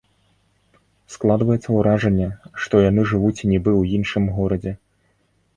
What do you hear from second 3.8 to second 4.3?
іншым